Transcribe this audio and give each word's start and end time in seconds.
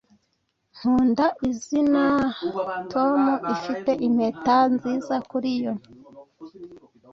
Nkunda 0.77 1.25
izina 1.49 2.03
Tom. 2.93 3.21
Ifite 3.55 3.91
impeta 4.07 4.57
nziza 4.73 5.15
kuri 5.29 5.49
yo. 5.63 5.73